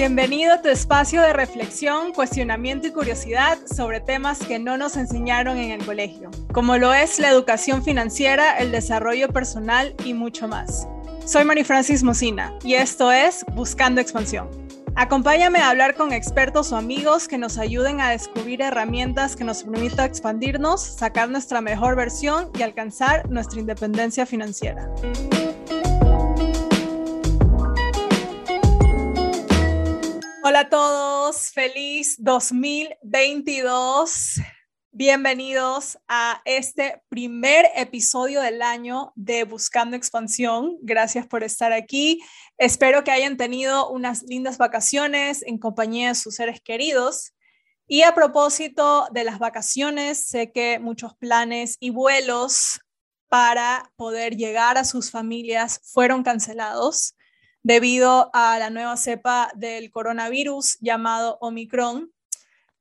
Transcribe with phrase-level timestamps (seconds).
[0.00, 5.58] Bienvenido a tu espacio de reflexión, cuestionamiento y curiosidad sobre temas que no nos enseñaron
[5.58, 10.88] en el colegio, como lo es la educación financiera, el desarrollo personal y mucho más.
[11.26, 14.48] Soy Mari Francis Mocina y esto es Buscando Expansión.
[14.96, 19.64] Acompáñame a hablar con expertos o amigos que nos ayuden a descubrir herramientas que nos
[19.64, 24.88] permitan expandirnos, sacar nuestra mejor versión y alcanzar nuestra independencia financiera.
[30.42, 34.40] Hola a todos, feliz 2022.
[34.90, 40.78] Bienvenidos a este primer episodio del año de Buscando Expansión.
[40.80, 42.22] Gracias por estar aquí.
[42.56, 47.34] Espero que hayan tenido unas lindas vacaciones en compañía de sus seres queridos.
[47.86, 52.80] Y a propósito de las vacaciones, sé que muchos planes y vuelos
[53.28, 57.14] para poder llegar a sus familias fueron cancelados
[57.62, 62.12] debido a la nueva cepa del coronavirus llamado Omicron.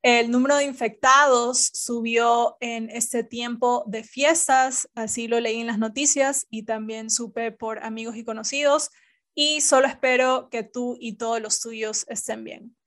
[0.02, 5.78] El número de infectados subió en este tiempo de fiestas, así lo leí en las
[5.78, 8.92] noticias y también supe por amigos y conocidos,
[9.36, 12.78] y solo espero que tú y todos los tuyos estén bien.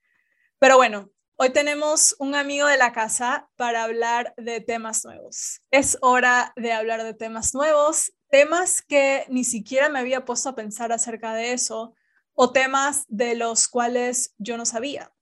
[0.57, 5.61] Pero bueno, hoy tenemos un amigo de la casa para hablar de temas nuevos.
[5.69, 10.55] Es hora de hablar de temas nuevos temas que ni siquiera me había puesto a
[10.55, 11.93] pensar acerca de eso
[12.33, 15.13] o temas de los cuales yo no sabía.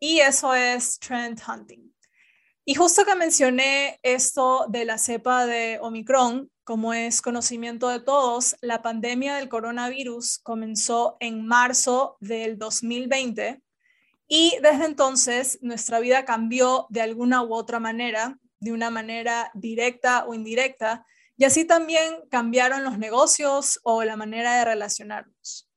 [0.00, 1.92] Y eso es trend hunting.
[2.64, 8.56] Y justo que mencioné esto de la cepa de Omicron, como es conocimiento de todos,
[8.62, 13.62] la pandemia del coronavirus comenzó en marzo del 2020
[14.26, 20.24] y desde entonces nuestra vida cambió de alguna u otra manera, de una manera directa
[20.24, 21.04] o indirecta,
[21.36, 25.68] y así también cambiaron los negocios o la manera de relacionarnos.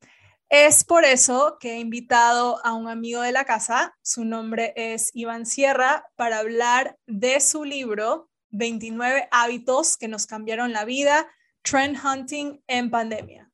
[0.50, 5.12] Es por eso que he invitado a un amigo de la casa, su nombre es
[5.14, 11.28] Iván Sierra, para hablar de su libro 29 hábitos que nos cambiaron la vida,
[11.64, 13.47] Trend Hunting en Pandemia.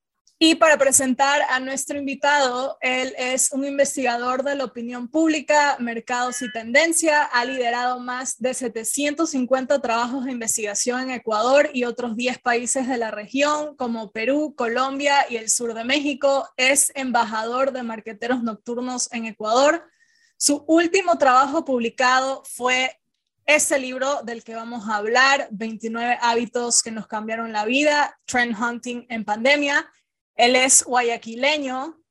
[0.46, 6.42] Y para presentar a nuestro invitado, él es un investigador de la opinión pública, mercados
[6.42, 12.40] y tendencia, ha liderado más de 750 trabajos de investigación en Ecuador y otros 10
[12.40, 17.84] países de la región, como Perú, Colombia y el sur de México, es embajador de
[17.84, 19.88] marqueteros nocturnos en Ecuador.
[20.36, 23.00] Su último trabajo publicado fue
[23.46, 28.62] este libro del que vamos a hablar, 29 hábitos que nos cambiaron la vida, Trend
[28.62, 29.90] Hunting en pandemia
[30.36, 32.04] él es guayaquileño,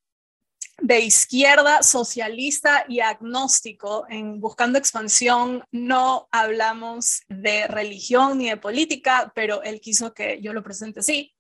[0.83, 4.05] de izquierda, socialista y agnóstico.
[4.09, 10.53] En Buscando Expansión no hablamos de religión ni de política, pero él quiso que yo
[10.53, 11.34] lo presente así.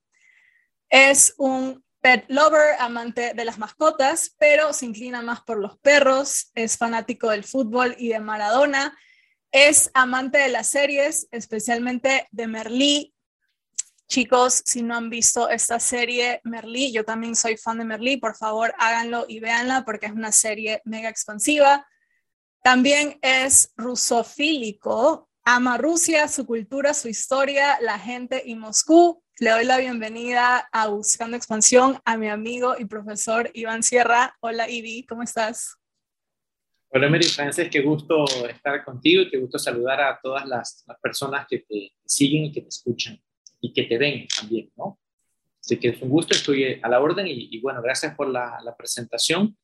[0.88, 6.50] Es un pet lover, amante de las mascotas, pero se inclina más por los perros,
[6.54, 8.96] es fanático del fútbol y de Maradona,
[9.52, 13.14] es amante de las series, especialmente de Merlí
[14.12, 18.36] Chicos, si no han visto esta serie Merlí, yo también soy fan de Merlí, por
[18.36, 21.86] favor háganlo y véanla porque es una serie mega expansiva.
[22.62, 29.24] También es rusofílico, ama Rusia, su cultura, su historia, la gente y Moscú.
[29.38, 34.36] Le doy la bienvenida a Buscando Expansión a mi amigo y profesor Iván Sierra.
[34.40, 35.78] Hola Ivy, ¿cómo estás?
[36.90, 41.60] Hola Mary Frances, qué gusto estar contigo qué gusto saludar a todas las personas que
[41.60, 43.18] te siguen y que te escuchan
[43.62, 44.98] y que te ven también, ¿no?
[45.60, 49.56] Así que es un gusto, estoy a la orden y, bueno, gracias por la, presentación.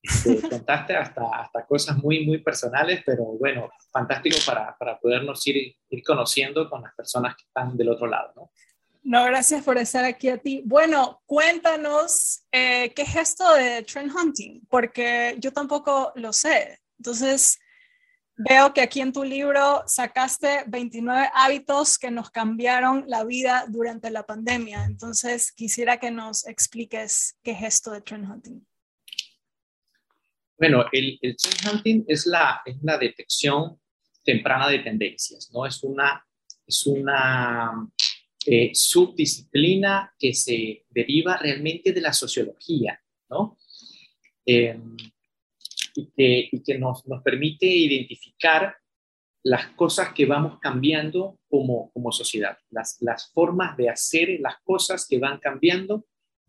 [0.00, 5.74] Te contaste hasta, hasta cosas muy, muy personales, pero bueno, fantástico para, para podernos ir,
[5.90, 8.50] ir conociendo con las personas que están del otro lado, ¿no?
[9.02, 10.62] No, gracias por estar aquí a ti.
[10.64, 16.78] Bueno, cuéntanos eh, qué es esto de trend hunting, porque yo tampoco lo sé.
[16.98, 17.58] Entonces,
[18.42, 24.10] Veo que aquí en tu libro sacaste 29 hábitos que nos cambiaron la vida durante
[24.10, 24.86] la pandemia.
[24.86, 28.66] Entonces, quisiera que nos expliques qué es esto de trend hunting.
[30.56, 33.78] Bueno, el, trend hunting es la, es la detección
[34.24, 35.66] temprana de tendencias, ¿no?
[35.66, 36.26] Es una,
[36.66, 37.90] es una
[38.46, 42.98] eh, subdisciplina que se deriva realmente de la sociología,
[43.28, 43.58] ¿no?
[44.46, 44.80] Eh,
[45.94, 48.74] y que, nos, permite identificar
[49.42, 55.38] las cosas que vamos cambiando como, sociedad, las, formas de hacer las cosas que van
[55.38, 56.04] cambiando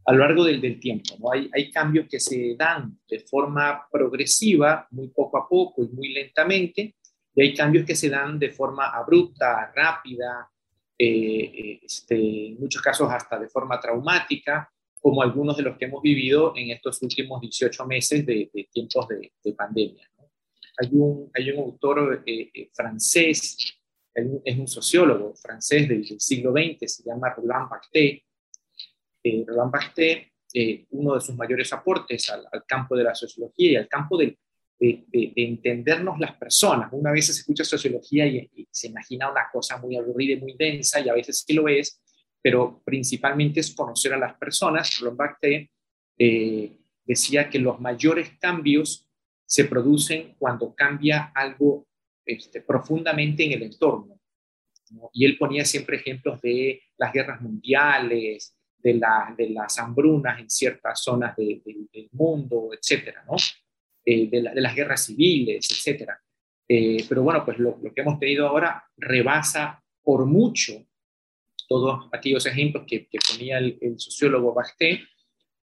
[0.05, 1.15] a lo largo del, tiempo.
[1.19, 1.31] ¿no?
[1.31, 6.09] Hay, hay, cambios que se dan de forma progresiva, muy poco a poco y muy
[6.13, 6.95] lentamente,
[7.33, 10.51] y hay cambios que se dan de forma abrupta, rápida,
[11.03, 14.71] eh, este, en muchos casos hasta de forma traumática,
[15.01, 19.53] como algunos de los que hemos vivido en estos últimos 18 meses de, tiempos de,
[19.53, 20.07] pandemia.
[20.77, 23.57] Hay, un, hay un autor eh, eh, francés,
[24.13, 28.21] es un sociólogo francés del, siglo XX, se llama Roland Barthes.
[29.23, 30.27] Eh, Roland Barthes,
[30.91, 34.37] uno de sus mayores aportes al, campo de la sociología y al campo de,
[34.79, 36.89] entendernos las personas.
[36.91, 40.55] Una vez se escucha sociología y, y, se imagina una cosa muy aburrida y muy
[40.57, 42.00] densa, y a veces sí lo es,
[42.41, 44.99] pero principalmente es conocer a las personas.
[45.01, 45.71] Lombacte
[46.17, 49.07] eh, decía que los mayores cambios
[49.45, 51.87] se producen cuando cambia algo
[52.25, 54.19] este, profundamente en el entorno.
[55.13, 61.35] Y él ponía siempre ejemplos de las guerras mundiales, de, las hambrunas en ciertas zonas
[61.35, 61.61] del
[62.11, 63.35] mundo, etcétera, ¿no?
[64.03, 66.19] Eh, de, las guerras civiles, etcétera.
[66.67, 70.85] Eh, pero bueno, pues lo, que hemos tenido ahora rebasa por mucho
[71.71, 75.03] todos aquellos ejemplos que, ponía el, sociólogo Basté,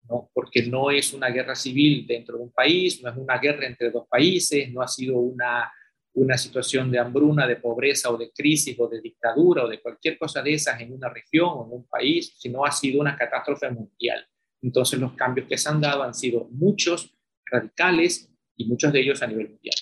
[0.08, 0.30] ¿no?
[0.32, 3.90] porque no es una guerra civil dentro de un país, no es una guerra entre
[3.90, 5.70] dos países, no ha sido una,
[6.14, 10.16] una situación de hambruna, de pobreza o de crisis o de dictadura o de cualquier
[10.16, 13.70] cosa de esas en una región o en un país, sino ha sido una catástrofe
[13.70, 14.26] mundial.
[14.62, 17.14] Entonces los cambios que se han dado han sido muchos,
[17.44, 19.76] radicales y muchos de ellos a nivel mundial.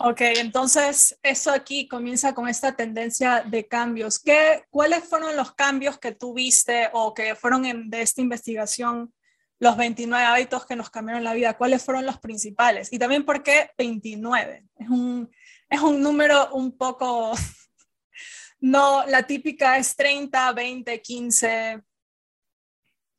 [0.00, 4.20] Ok, entonces eso aquí comienza con esta tendencia de cambios.
[4.20, 9.12] ¿Qué, ¿Cuáles fueron los cambios que tuviste o que fueron en, de esta investigación,
[9.58, 11.56] los 29 hábitos que nos cambiaron la vida?
[11.58, 12.92] ¿Cuáles fueron los principales?
[12.92, 14.66] Y también por qué 29.
[14.76, 15.28] Es un,
[15.68, 17.32] es un número un poco,
[18.60, 21.82] no, la típica es 30, 20, 15.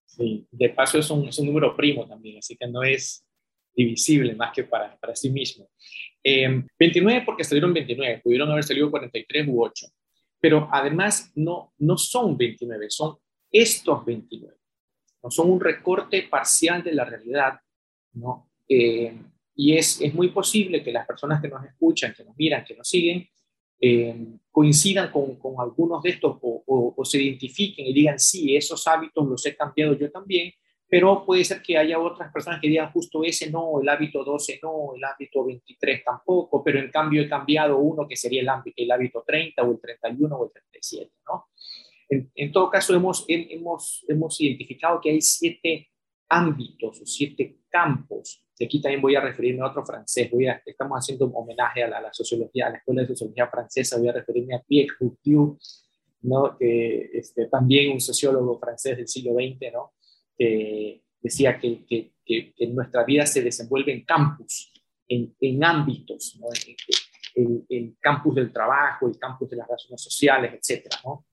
[0.05, 3.25] Sí, de paso es un, es un número primo también, así que no es
[3.75, 5.69] divisible más que para, para sí mismo.
[6.23, 9.87] 29 em, porque salieron 29, pudieron haber salido 43 u 8,
[10.39, 13.17] pero además no, no son 29, son
[13.51, 14.55] estos 29,
[15.23, 17.59] no son un recorte parcial de la realidad,
[18.13, 18.49] ¿no?
[18.67, 19.23] Em,
[19.55, 22.75] y es, es, muy posible que las personas que nos escuchan, que nos miran, que
[22.75, 23.27] nos siguen,
[23.81, 28.87] em, coincidan con, con, algunos de estos o, o, se identifiquen y digan, sí, esos
[28.87, 30.53] hábitos los he cambiado yo también,
[30.89, 34.59] pero puede ser que haya otras personas que digan justo ese no, el hábito 12
[34.63, 38.81] no, el hábito 23 tampoco, pero en cambio he cambiado uno que sería el, hábito,
[38.81, 41.45] el hábito 30 o el 31 o el 37, ¿no?
[42.09, 45.89] En, en todo caso, hemos, hemos, hemos identificado que hay siete
[46.27, 48.43] ámbitos o siete campos.
[48.57, 50.29] Y aquí también voy a referirme a otro francés.
[50.31, 53.97] Voy a, estamos haciendo un homenaje a la, sociología, a la Escuela de Sociología Francesa.
[53.97, 55.57] Voy a referirme a Pierre Bourdieu,
[56.21, 56.57] ¿no?
[56.57, 59.93] que este, también un sociólogo francés del siglo XX, ¿no?
[61.21, 64.71] Decía que, que, que, nuestra vida se desenvuelve en campus,
[65.07, 66.47] en, ámbitos, ¿no?
[67.35, 70.87] el, campus del trabajo, el campus de las relaciones sociales, etc.
[71.03, 71.25] ¿no?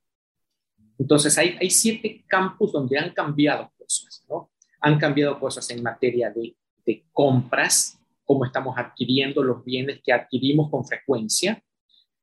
[0.98, 4.50] Entonces, hay, hay siete campus donde han cambiado cosas, ¿no?
[4.80, 10.70] Han cambiado cosas en materia de, de compras, cómo estamos adquiriendo los bienes que adquirimos
[10.70, 11.62] con frecuencia.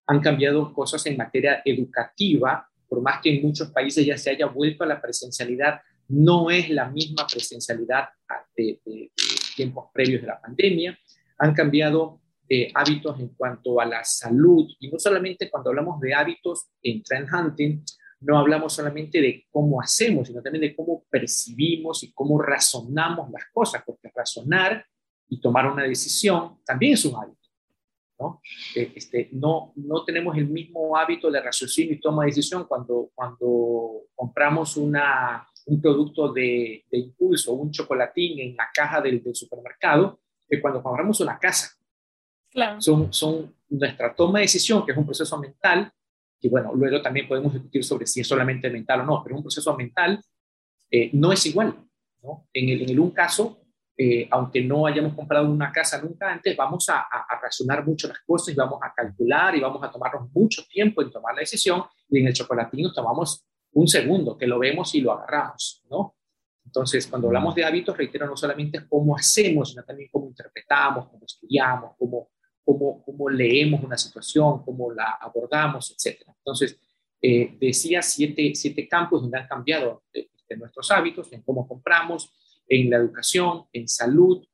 [0.07, 4.47] Han cambiado cosas en materia educativa, por más que en muchos países ya se haya
[4.47, 8.09] vuelto a la presencialidad, no es la misma presencialidad
[8.55, 8.79] de,
[9.55, 10.97] tiempos previos de la pandemia.
[11.39, 16.13] Han cambiado eh, hábitos en cuanto a la salud y no solamente cuando hablamos de
[16.13, 17.83] hábitos en trend hunting,
[18.23, 23.43] no hablamos solamente de cómo hacemos, sino también de cómo percibimos y cómo razonamos las
[23.53, 24.85] cosas, porque razonar
[25.27, 27.39] y tomar una decisión también es un hábito.
[28.19, 28.41] ¿no?
[28.75, 33.09] Eh, este, no, no tenemos el mismo hábito de raciocinio y toma de decisión cuando,
[33.13, 40.19] cuando compramos una, un producto de, de impulso, un chocolatín en la caja del, supermercado,
[40.47, 41.71] que cuando compramos una casa.
[42.49, 42.81] Claro.
[42.81, 45.91] Son, son nuestra toma de decisión, que es un proceso mental,
[46.39, 49.43] y bueno, luego también podemos discutir sobre si es solamente mental o no, pero un
[49.43, 50.21] proceso mental
[50.91, 51.73] eh, no es igual.
[52.21, 52.47] ¿no?
[52.53, 53.61] En, el, en el un caso,
[53.97, 58.07] eh, aunque no hayamos comprado una casa nunca antes, vamos a, a, a, razonar mucho
[58.09, 61.41] las cosas y vamos a calcular y vamos a tomarnos mucho tiempo en tomar la
[61.41, 65.83] decisión y en el chocolatín nos tomamos un segundo, que lo vemos y lo agarramos,
[65.89, 66.15] ¿no?
[66.65, 71.25] Entonces, cuando hablamos de hábitos, reitero, no solamente cómo hacemos, sino también cómo interpretamos, cómo
[71.25, 72.29] estudiamos, cómo,
[72.63, 76.21] cómo, cómo leemos una situación, cómo la abordamos, etc.
[76.37, 76.79] Entonces,
[77.21, 82.31] eh, decía siete, siete campos donde han cambiado de, nuestros hábitos, en cómo compramos,
[82.67, 84.45] en la educación, en salud,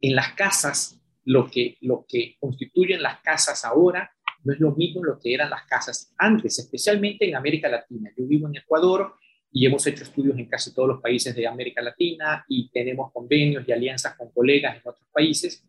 [0.00, 4.12] en las casas, lo que, lo que constituyen las casas ahora,
[4.44, 8.10] no es lo mismo lo que eran las casas antes, especialmente en América Latina.
[8.16, 9.14] Yo vivo en Ecuador
[9.50, 13.64] y hemos hecho estudios en casi todos los países de América Latina y tenemos convenios
[13.66, 15.64] y alianzas con colegas en otros países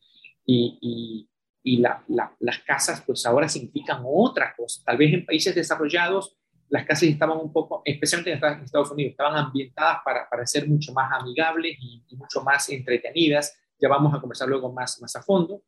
[0.45, 1.27] y,
[1.63, 4.81] y, las casas pues ahora significan otra cosa.
[4.85, 6.37] Tal vez en países desarrollados
[6.73, 10.91] las casas estaban un poco, especialmente en Estados Unidos, estaban ambientadas para, para ser mucho
[10.91, 13.55] más amigables y, mucho más entretenidas.
[13.79, 15.61] Ya vamos a conversar luego más, más a fondo.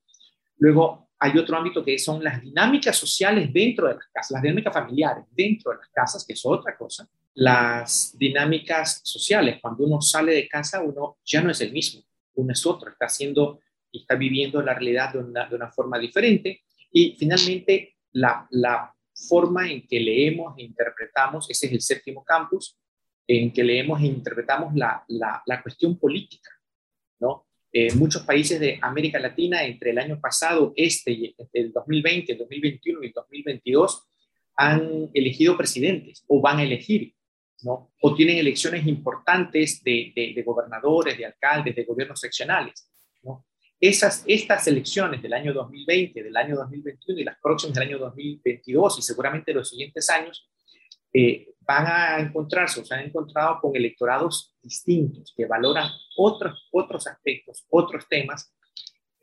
[0.57, 4.74] Luego hay otro ámbito que son las dinámicas sociales dentro de las casas, las dinámicas
[4.74, 7.07] familiares dentro de las casas, que es otra cosa.
[7.36, 12.01] Las dinámicas sociales, cuando uno sale de casa, uno ya no es el mismo,
[12.36, 13.60] uno es otro, está haciendo
[13.91, 16.63] y está viviendo la realidad de una, de una forma diferente.
[16.91, 18.93] Y finalmente, la, la
[19.27, 22.77] forma en que leemos e interpretamos, ese es el séptimo campus,
[23.27, 26.51] en que leemos e interpretamos la, la, la cuestión política,
[27.19, 27.44] ¿no?
[27.77, 33.03] Eh, muchos países de América Latina, entre el año pasado, este, el 2020, el 2021
[33.03, 34.08] y el 2022,
[34.55, 37.13] han elegido presidentes o van a elegir,
[37.63, 37.91] ¿no?
[38.00, 42.89] O tienen elecciones importantes de, de, de gobernadores, de alcaldes, de gobiernos seccionales,
[43.24, 43.46] ¿no?
[43.77, 49.00] Esas, estas elecciones del año 2020, del año 2021 y las próximas del año 2022
[49.00, 50.50] y seguramente los siguientes años,
[51.12, 57.07] eh, van a encontrarse o se han encontrado con electorados distintos que valoran otros, otros
[57.07, 58.53] aspectos, otros temas,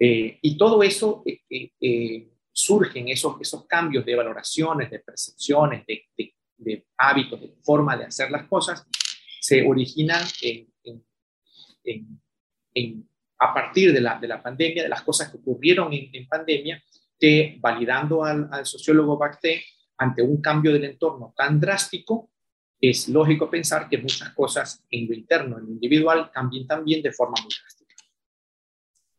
[0.04, 6.86] eh, y todo eso eh, eh, surgen esos, esos cambios de valoraciones, de percepciones, de,
[6.96, 8.84] hábitos, de forma de hacer las cosas,
[9.40, 10.24] se originan
[13.38, 16.82] a partir de la, de la pandemia, de las cosas que ocurrieron en, pandemia,
[17.18, 19.64] que validando al, sociólogo Bacté,
[20.02, 22.30] ante un cambio del entorno tan drástico,
[22.80, 27.12] es lógico pensar que muchas cosas en lo interno, en lo individual, cambien también de
[27.12, 27.94] forma muy drástica.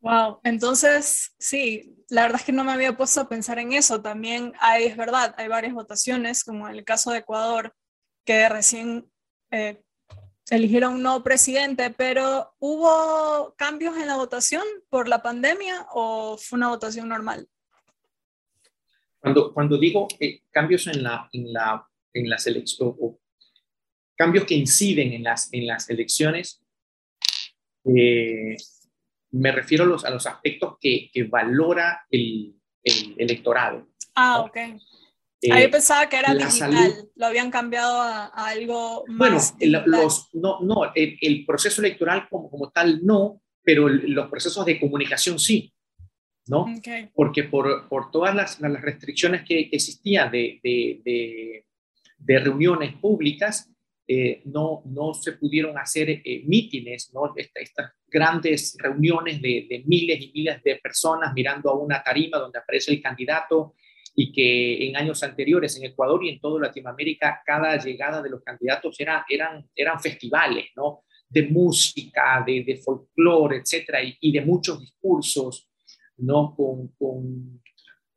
[0.00, 4.02] Wow, entonces sí, la verdad es que no me había puesto a pensar en eso.
[4.02, 7.74] También hay, es verdad, hay varias votaciones, como en el caso de Ecuador,
[8.26, 9.10] que recién
[9.50, 9.82] eh,
[10.50, 16.58] eligieron un nuevo presidente, pero ¿hubo cambios en la votación por la pandemia o fue
[16.58, 17.48] una votación normal?
[19.24, 23.18] Cuando, cuando digo eh, cambios en, la, en, la, en las elecciones, o
[24.14, 26.62] cambios que inciden en las, en las elecciones,
[27.86, 28.54] eh,
[29.30, 33.88] me refiero a los, a los aspectos que, que valora el, el electorado.
[34.14, 34.56] Ah, ok.
[34.56, 39.54] Ahí eh, pensaba que era digital, lo habían cambiado a, algo más.
[39.56, 44.78] Bueno, los, no, no el, proceso electoral como, como tal no, pero los procesos de
[44.78, 45.73] comunicación sí,
[46.46, 46.66] ¿no?
[47.14, 51.64] Porque por, por todas las, las, restricciones que existían de, de,
[52.18, 53.70] de, reuniones públicas,
[54.06, 57.32] eh, no, no se pudieron hacer eh, mítines, ¿no?
[57.36, 62.58] estas grandes reuniones de, de miles y miles de personas mirando a una tarima donde
[62.58, 63.74] aparece el candidato
[64.14, 68.42] y que en años anteriores en Ecuador y en toda Latinoamérica cada llegada de los
[68.42, 71.04] candidatos era, eran, eran festivales, ¿no?
[71.28, 75.68] De música, de, de folclore, etcétera, y, de muchos discursos,
[76.18, 76.54] ¿no?
[76.54, 77.62] Con, con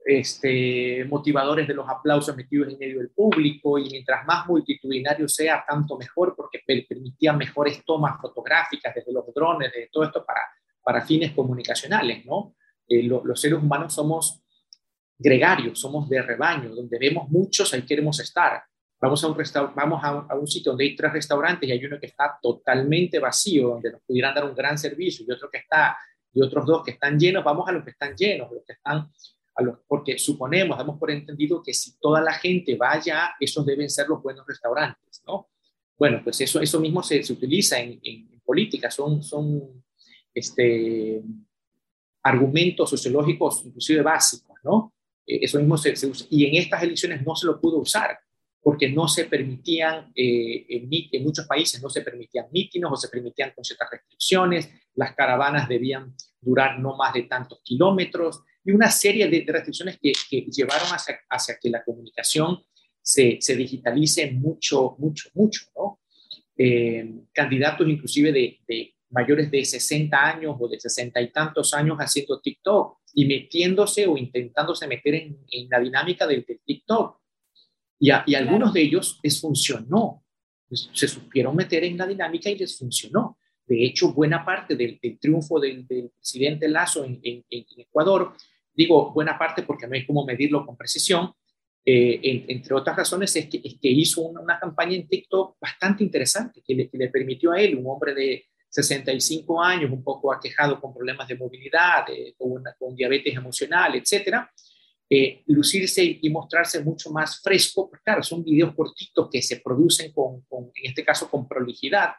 [0.06, 5.66] este, motivadores de los aplausos metidos en medio del público y mientras más multitudinario sea,
[5.68, 10.42] tanto mejor porque permitía mejores tomas fotográficas desde los drones, de todo esto para,
[10.82, 12.56] para fines comunicacionales, ¿no?
[12.88, 14.42] Eh, los seres humanos somos
[15.18, 18.64] gregarios, somos de rebaño, donde vemos muchos, ahí queremos estar.
[19.00, 19.38] Vamos a un,
[19.76, 23.70] vamos a un, sitio donde hay tres restaurantes y hay uno que está totalmente vacío,
[23.70, 25.98] donde nos pudieran dar un gran servicio, y otro que está,
[26.38, 29.10] y otros dos que están llenos, vamos a los que están llenos, los que están,
[29.56, 33.90] a los, porque suponemos, damos por entendido que si toda la gente vaya, esos deben
[33.90, 35.50] ser los buenos restaurantes, ¿no?
[35.98, 39.84] Bueno, pues eso, eso mismo se, se utiliza en, en, política, son, son
[40.34, 41.22] este,
[42.24, 44.94] argumentos sociológicos inclusive básicos, ¿no?
[45.26, 46.28] Eh, eso mismo se, usa.
[46.30, 48.18] Y en estas elecciones no se lo pudo usar
[48.68, 53.54] porque no se permitían, eh, en, muchos países no se permitían mítines o se permitían
[53.56, 59.30] con ciertas restricciones, las caravanas debían durar no más de tantos kilómetros y una serie
[59.30, 60.12] de, restricciones que,
[60.52, 62.62] llevaron hacia, hacia, que la comunicación
[63.02, 66.02] se, se, digitalice mucho, mucho, mucho, ¿no?
[66.58, 71.98] Eh, candidatos inclusive de, de, mayores de 60 años o de 60 y tantos años
[72.00, 77.18] haciendo TikTok y metiéndose o intentándose meter en, la dinámica del, TikTok.
[78.00, 80.24] Y, y algunos de ellos les funcionó,
[80.70, 83.38] se supieron meter en la dinámica y les funcionó.
[83.66, 88.34] De hecho, buena parte del, triunfo del, presidente Lazo en, Ecuador,
[88.74, 91.32] digo buena parte porque no hay cómo medirlo con precisión,
[91.84, 96.62] eh, entre otras razones es que, es que hizo una, campaña en TikTok bastante interesante
[96.66, 100.80] que le, que le permitió a él, un hombre de, 65 años, un poco aquejado
[100.80, 102.06] con problemas de movilidad,
[102.38, 104.52] con, diabetes emocional, etcétera,
[105.10, 110.12] eh, lucirse y mostrarse mucho más fresco, pues claro, son videos cortitos que se producen
[110.12, 112.12] con, en este caso, con prolijidad,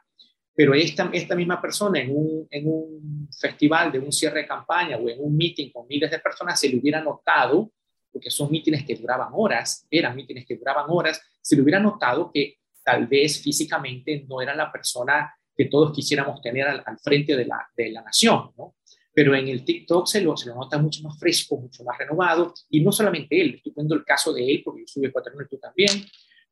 [0.55, 4.97] pero esta, esta misma persona en un, en un festival de un cierre de campaña
[4.97, 7.71] o en un meeting con miles de personas se le hubiera notado
[8.11, 12.31] porque son mítines que duraban horas, eran mítines que duraban horas, se le hubiera notado
[12.33, 17.45] que tal vez físicamente no era la persona que todos quisiéramos tener al, frente de
[17.45, 18.75] la, de la nación, ¿no?
[19.19, 22.55] Pero en el TikTok se lo, se lo nota mucho más fresco, mucho más renovado,
[22.71, 25.49] y no solamente él, estoy poniendo el caso de él, porque yo soy ecuatoriano y
[25.49, 25.91] tú también,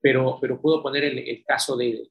[0.00, 2.10] pero, pero puedo poner el, el caso de,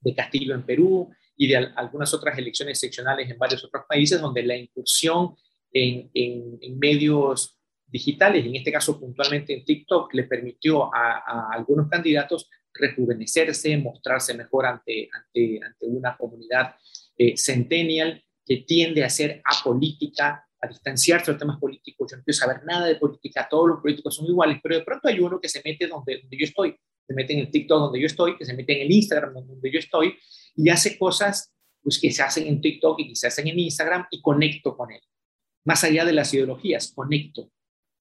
[0.00, 4.42] de Castillo en Perú y de algunas otras elecciones seccionales en varios otros países donde
[4.42, 5.36] la incursión
[5.72, 7.56] en, en, en medios
[7.86, 14.66] digitales, en este caso puntualmente en TikTok, le permitió a, algunos candidatos rejuvenecerse, mostrarse mejor
[14.66, 16.74] ante, ante, ante una comunidad
[17.16, 22.10] eh, centennial que tiende a ser apolítica, a distanciarse de los temas políticos.
[22.10, 25.06] Yo no quiero saber nada de política, todos los políticos son iguales, pero de pronto
[25.06, 26.74] hay uno que se mete donde, donde yo estoy,
[27.06, 29.70] se mete en el TikTok donde yo estoy, que se mete en el Instagram donde
[29.70, 30.16] yo estoy
[30.56, 31.52] y hace cosas
[31.82, 34.90] pues, que se hacen en TikTok y que se hacen en Instagram y conecto con
[34.90, 35.00] él.
[35.64, 37.50] Más allá de las ideologías, conecto.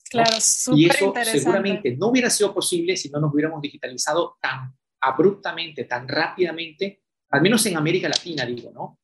[0.09, 0.37] Claro,
[0.73, 6.07] Y eso seguramente no hubiera sido posible si no nos hubiéramos digitalizado tan abruptamente, tan
[6.07, 8.99] rápidamente, al menos en América Latina, digo, ¿no?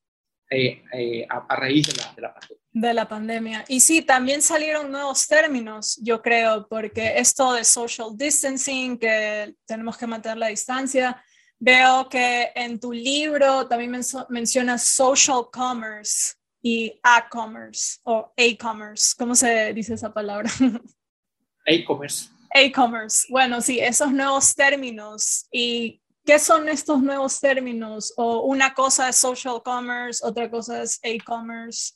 [0.53, 2.63] Eh, eh, a, raíz de la, de la, pandemia.
[2.71, 3.65] De la pandemia.
[3.67, 9.97] Y sí, también salieron nuevos términos, yo creo, porque esto de social distancing, que tenemos
[9.97, 11.23] que mantener la distancia,
[11.57, 19.15] veo que en tu libro también mencionas social commerce y a-commerce o e-commerce.
[19.17, 20.51] ¿Cómo se dice esa palabra?
[21.65, 22.29] E-commerce.
[22.53, 23.25] E-commerce.
[23.29, 25.47] Bueno, sí, esos nuevos términos.
[25.51, 28.13] ¿Y qué son estos nuevos términos?
[28.17, 31.93] O una cosa es social commerce, otra cosa es e-commerce.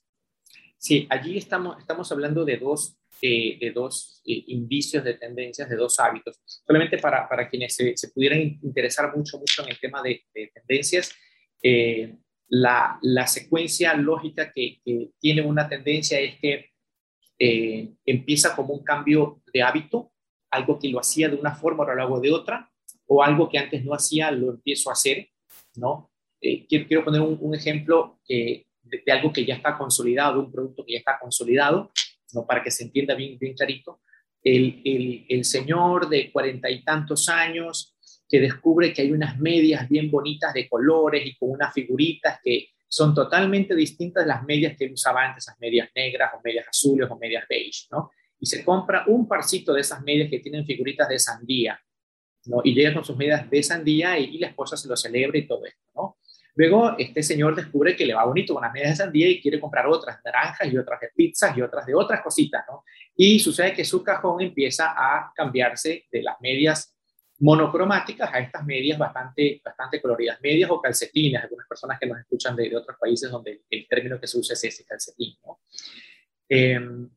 [0.78, 5.76] Sí, allí estamos, estamos hablando de dos, eh, de dos eh, indicios de tendencias, de
[5.76, 6.40] dos hábitos.
[6.46, 10.52] Solamente para, para quienes se, se, pudieran interesar mucho, mucho en el tema de, de
[10.54, 11.12] tendencias,
[11.64, 12.16] eh,
[12.50, 14.82] la, la secuencia lógica que,
[15.20, 16.72] tiene una tendencia es que
[17.40, 20.12] eh, empieza como un cambio de hábito,
[20.50, 22.72] algo que lo hacía de una forma, ahora lo hago de otra,
[23.08, 25.30] o algo que antes no hacía, lo empiezo a hacer,
[25.76, 26.12] ¿no?
[26.40, 28.66] Eh, quiero, poner un, ejemplo de,
[29.08, 31.92] algo que ya está consolidado, un producto que ya está consolidado,
[32.34, 32.46] ¿no?
[32.46, 34.02] para que se entienda bien, bien clarito.
[34.44, 37.96] El, señor de cuarenta y tantos años
[38.30, 42.70] que descubre que hay unas medias bien bonitas de colores y con unas figuritas que
[42.88, 47.10] son totalmente distintas de las medias que usaba antes, esas medias negras o medias azules
[47.10, 48.12] o medias beige, ¿no?
[48.40, 51.80] Y se compra un parcito de esas medias que tienen figuritas de sandía,
[52.48, 52.62] ¿no?
[52.64, 55.66] Y llega con sus medias de sandía y, la esposa se lo celebra y todo
[55.66, 56.18] esto, ¿no?
[56.56, 59.60] Luego este señor descubre que le va bonito con las medias de sandía y quiere
[59.60, 62.84] comprar otras naranjas y otras de pizzas y otras de otras cositas, ¿no?
[63.16, 66.98] Y sucede que su cajón empieza a cambiarse de las medias
[67.40, 72.56] monocromáticas a estas medias bastante, bastante coloridas, medias o calcetines, algunas personas que nos escuchan
[72.56, 75.36] de, otros países donde el término que se usa es ese, calcetín.
[75.46, 75.60] ¿no?
[76.50, 77.10] Em,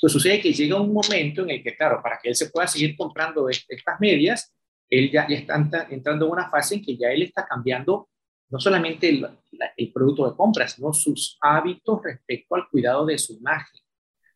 [0.00, 2.66] pues sucede que llega un momento en el que, claro, para que él se pueda
[2.66, 4.54] seguir comprando estas medias,
[4.88, 8.08] él ya, ya está entrando en una fase en que ya él está cambiando
[8.50, 9.28] no solamente el,
[9.76, 13.80] el producto de compra, sino sus hábitos respecto al cuidado de su imagen.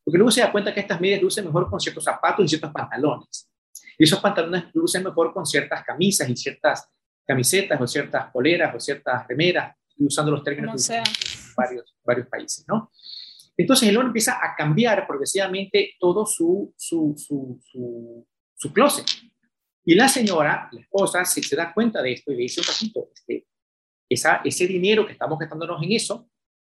[0.04, 2.72] Porque luego se da cuenta que estas medias lucen mejor con ciertos zapatos y ciertos
[2.72, 3.48] pantalones.
[3.98, 6.88] Y esos pantalones lucen mejor con ciertas camisas y ciertas
[7.24, 11.02] camisetas o ciertas poleras o ciertas remeras, usando los términos de
[11.56, 12.90] varios, varios países, ¿no?
[13.56, 19.06] Entonces el hombre empieza a cambiar progresivamente todo su, su, su, su, su closet.
[19.84, 22.66] Y la señora, la esposa, se, se, da cuenta de esto y le dice un
[22.66, 23.46] ratito, este,
[24.08, 26.30] esa, ese dinero que estamos gastándonos en eso,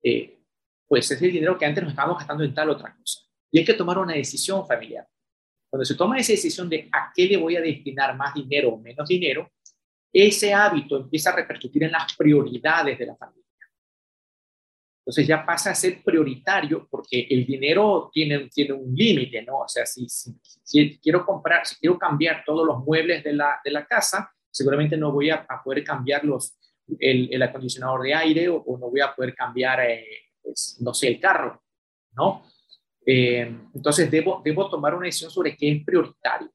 [0.02, 0.40] eh,
[0.86, 3.20] pues es el dinero que antes nos estábamos gastando en tal otra cosa.
[3.50, 5.06] Y hay que tomar una decisión familiar.
[5.70, 8.78] Cuando se toma esa decisión de a qué le voy a destinar más dinero o
[8.78, 9.50] menos dinero,
[10.12, 13.43] ese hábito empieza a repercutir en las prioridades de la familia.
[15.04, 19.58] Entonces ya pasa a ser prioritario porque el dinero tiene, tiene un límite, ¿no?
[19.58, 23.70] O sea, si, si, quiero comprar, si quiero cambiar todos los muebles de la, de
[23.70, 26.56] la casa, seguramente no voy a, poder cambiar los,
[26.98, 30.06] el, el, acondicionador de aire o, no voy a poder cambiar, eh,
[30.42, 31.62] pues, no sé, el carro,
[32.12, 32.46] ¿no?
[33.04, 33.42] Eh,
[33.74, 36.50] entonces, debo, debo tomar una decisión sobre qué es prioritario.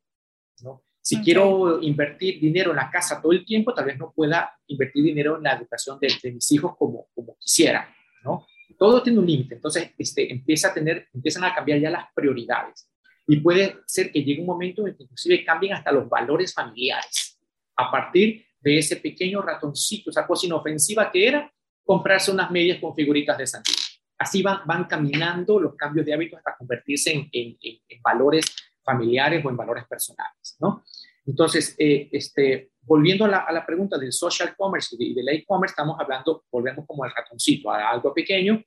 [0.64, 0.84] ¿no?
[1.02, 5.04] Si quiero invertir dinero en la casa todo el tiempo, tal vez no pueda invertir
[5.04, 7.96] dinero en la educación de, mis hijos como, como quisiera.
[8.24, 8.48] ¿No?
[8.78, 9.56] Todo tiene un límite.
[9.56, 12.90] Entonces, este, empieza a tener, empiezan a cambiar ya las prioridades.
[13.28, 17.40] Y puede ser que llegue un momento en que inclusive cambien hasta los valores familiares.
[17.76, 21.54] A partir de ese pequeño ratoncito, esa cosa inofensiva que era
[21.84, 26.38] comprarse unas medias con figuritas de santidad así van, van caminando los cambios de hábitos
[26.38, 28.46] hasta convertirse en, en, valores
[28.84, 30.84] familiares o en valores personales, ¿no?
[31.26, 35.74] Entonces, eh, este, volviendo a la, a la, pregunta del social commerce y del e-commerce,
[35.74, 38.62] estamos hablando, volvemos como al ratoncito, a algo pequeño.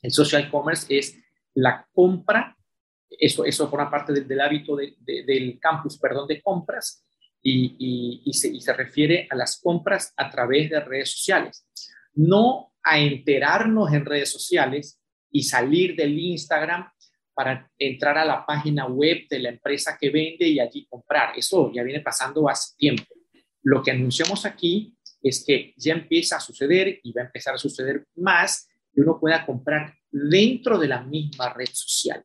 [0.00, 1.18] El social commerce es
[1.54, 2.56] la compra
[3.18, 7.04] eso, eso forma parte del, hábito del campus, perdón, de compras
[7.42, 11.66] y, y, se, y se refiere a las compras a través de redes sociales.
[12.14, 15.00] No a enterarnos en redes sociales
[15.30, 16.90] y salir del Instagram
[17.34, 21.32] para entrar a la página web de la empresa que vende y allí comprar.
[21.36, 23.04] Eso ya viene pasando hace tiempo.
[23.62, 27.58] Lo que anunciamos aquí es que ya empieza a suceder y va a empezar a
[27.58, 32.24] suceder más que uno pueda comprar dentro de la misma red social.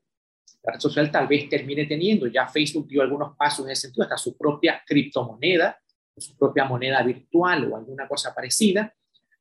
[0.64, 4.04] La red social tal vez termine teniendo, ya Facebook dio algunos pasos en ese sentido,
[4.04, 5.80] hasta su propia criptomoneda,
[6.18, 8.94] su propia moneda virtual o alguna cosa parecida,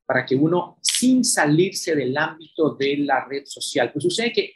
[0.04, 4.54] para que uno, sin salirse del ámbito de la red social, pues sucede que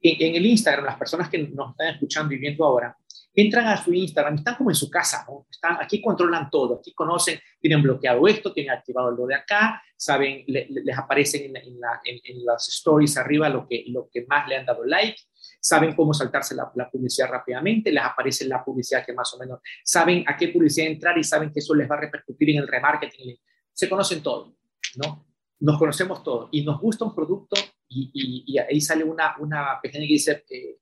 [0.00, 2.96] en, el Instagram, las personas que nos están escuchando y viendo ahora,
[3.34, 5.46] entran a su Instagram, están como en su casa, ¿no?
[5.50, 10.44] Están, aquí controlan todo, aquí conocen, tienen bloqueado esto, tienen activado lo de acá, saben,
[10.46, 15.20] les aparecen en, las stories arriba lo que, lo que más le han dado like,
[15.60, 20.24] saben cómo saltarse la, publicidad rápidamente, les aparece la publicidad que más o menos, saben
[20.26, 23.36] a qué publicidad entrar y saben que eso les va a repercutir en el remarketing,
[23.70, 24.56] se conocen todo,
[24.96, 25.26] ¿no?
[25.60, 27.56] Nos conocemos todo y nos gusta un producto
[27.88, 30.78] y, ahí sale una, una pequeña que dice eh,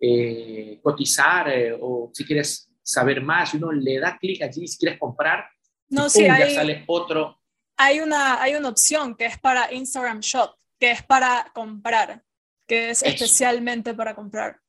[0.00, 4.98] eh, cotizar eh, o si quieres saber más, uno le da clic allí si quieres
[4.98, 5.48] comprar,
[5.88, 7.38] no, sí, ya sale otro.
[7.76, 12.24] Hay una, hay una opción que es para Instagram Shop, que es para comprar,
[12.66, 14.60] que es especialmente para comprar.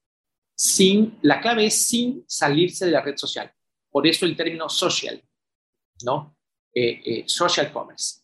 [0.56, 3.52] Sin, la clave es sin salirse de la red social.
[3.90, 5.24] Por eso el término social,
[6.04, 6.36] ¿no?
[7.28, 8.22] social commerce,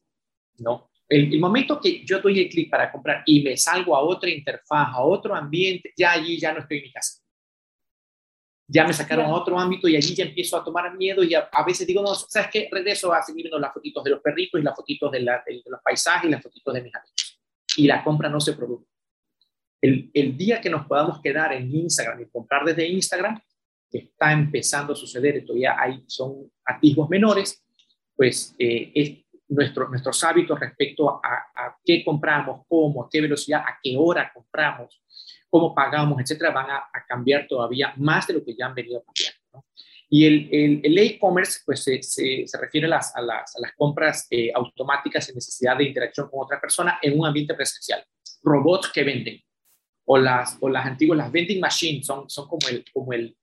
[0.57, 0.88] ¿no?
[1.09, 4.89] El, momento que yo doy el clic para comprar y me salgo a otra interfaz,
[4.93, 7.19] a otro ambiente, ya allí ya no estoy en mi casa.
[8.67, 11.49] Ya me sacaron a otro ámbito y allí ya empiezo a tomar miedo y a,
[11.65, 12.69] veces digo, no, ¿sabes qué?
[12.71, 16.29] Regreso a seguir viendo las fotitos de los perritos y las fotitos de, los paisajes
[16.29, 17.41] y las fotitos de mis amigos.
[17.77, 18.85] Y la compra no se produce.
[19.81, 23.41] El, el, día que nos podamos quedar en Instagram y comprar desde Instagram,
[23.89, 27.65] que está empezando a suceder, todavía hay, son atisbos menores,
[28.15, 33.95] pues eh, es, nuestros hábitos respecto a, qué compramos, cómo, a qué velocidad, a qué
[33.97, 35.01] hora compramos,
[35.49, 39.67] cómo pagamos, etcétera, van a, cambiar todavía más de lo que ya han venido cambiando.
[40.11, 44.51] Y el e-commerce, pues se, se, refiere a las, a las, a las compras eh,
[44.53, 48.03] automáticas sin necesidad de interacción con otra persona en un ambiente presencial.
[48.41, 49.39] Robots que venden,
[50.05, 53.37] o las, o las antiguas, las vending machines, son, son como, el, como, el,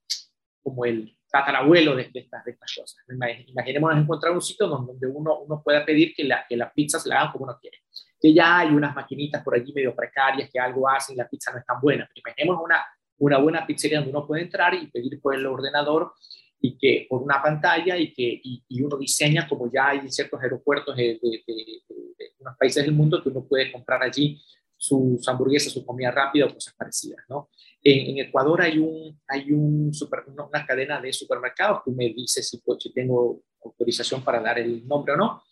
[0.62, 3.04] como el tatarabuelo de, de, estas, de estas cosas.
[3.46, 7.08] Imaginémonos encontrar un sitio donde uno, uno pueda pedir que la, que la pizza se
[7.08, 7.78] la hagan como uno quiere.
[8.20, 11.52] Que ya hay unas maquinitas por allí medio precarias que algo hacen y la pizza
[11.52, 12.08] no es tan buena.
[12.08, 12.86] Pero imaginémonos una,
[13.18, 16.12] una buena pizzería donde uno puede entrar y pedir por el ordenador
[16.60, 20.40] y que por una pantalla y que y, uno diseña como ya hay en ciertos
[20.42, 24.40] aeropuertos de, de, de, unos países del mundo que uno puede comprar allí
[24.76, 27.48] sus hamburguesas, su comida rápida o cosas parecidas, ¿no?
[27.88, 32.60] En, Ecuador hay, un, hay un super, una cadena de supermercados, tú me dices si,
[32.80, 35.44] si tengo autorización para dar el nombre o no,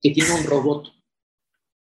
[0.00, 0.92] que tiene un robot.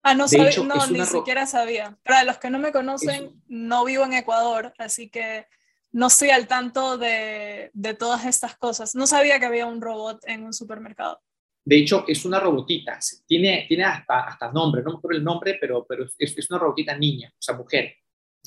[0.03, 1.97] Ah, no, sabía, no ni siquiera sabía.
[2.03, 5.45] Para los que no me conocen, no vivo en Ecuador, así que
[5.93, 8.93] no estoy al tanto de, de, todas estas cosas.
[8.93, 11.21] No sabía que había un robot en un supermercado.
[11.63, 15.57] De hecho, es una robotita, tiene, tiene hasta, hasta nombre, no me acuerdo el nombre,
[15.61, 17.95] pero, pero es, es una robotita niña, o sea, mujer,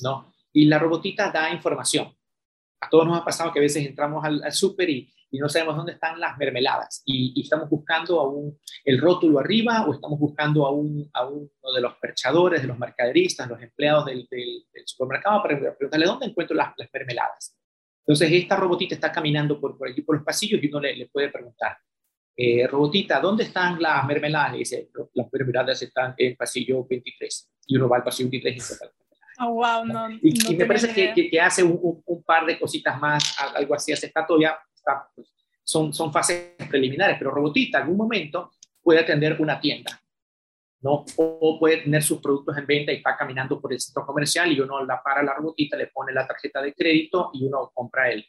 [0.03, 0.34] ¿no?
[0.55, 2.15] Y la robotita da información.
[2.79, 5.91] A todos nos ha pasado que a veces entramos al, súper y, no sabemos dónde
[5.91, 10.71] están las mermeladas y, estamos buscando a un, el rótulo arriba o estamos buscando a,
[10.71, 14.25] un, a uno de los perchadores, de los mercaderistas, los empleados del,
[14.85, 17.57] supermercado para preguntarle dónde encuentro las, mermeladas.
[18.07, 21.29] Entonces, esta robotita está caminando por, por aquí, por los pasillos y uno le, puede
[21.29, 21.77] preguntar,
[22.37, 24.55] eh, robotita, ¿dónde están las mermeladas?
[24.55, 27.51] Y dice, las mermeladas están en el pasillo 23.
[27.67, 28.75] Y uno va al pasillo 23 y se
[29.39, 33.35] Oh, wow, no, y, me parece que, que, hace un, un, par de cositas más,
[33.55, 37.97] algo así, hace está todavía, está, pues, son, son fases preliminares, pero Robotita en algún
[37.97, 39.99] momento puede atender una tienda,
[40.81, 41.03] ¿no?
[41.17, 44.59] O, puede tener sus productos en venta y está caminando por el centro comercial y
[44.59, 48.25] uno la para la robotita, le pone la tarjeta de crédito y uno compra el,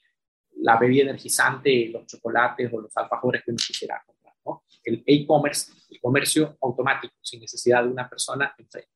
[0.63, 4.65] la bebida energizante, los chocolates o los alfajores que uno quisiera comprar, ¿no?
[4.83, 8.96] El e-commerce, el comercio automático, sin necesidad de una persona enfrente.